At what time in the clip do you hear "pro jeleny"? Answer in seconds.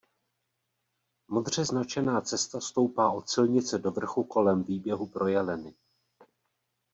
5.07-5.73